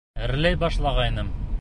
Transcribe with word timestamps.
Әрләй 0.27 0.57
башлағайным... 0.65 1.35